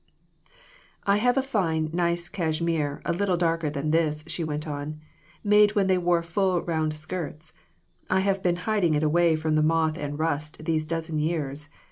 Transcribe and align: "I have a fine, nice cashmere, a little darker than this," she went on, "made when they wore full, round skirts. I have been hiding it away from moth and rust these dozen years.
"I 1.05 1.17
have 1.17 1.37
a 1.37 1.43
fine, 1.43 1.91
nice 1.93 2.27
cashmere, 2.27 3.03
a 3.05 3.13
little 3.13 3.37
darker 3.37 3.69
than 3.69 3.91
this," 3.91 4.23
she 4.25 4.43
went 4.43 4.67
on, 4.67 4.99
"made 5.43 5.75
when 5.75 5.85
they 5.85 5.99
wore 5.99 6.23
full, 6.23 6.63
round 6.63 6.95
skirts. 6.95 7.53
I 8.09 8.21
have 8.21 8.41
been 8.41 8.55
hiding 8.65 8.95
it 8.95 9.03
away 9.03 9.35
from 9.35 9.63
moth 9.67 9.99
and 9.99 10.17
rust 10.17 10.65
these 10.65 10.85
dozen 10.85 11.19
years. 11.19 11.69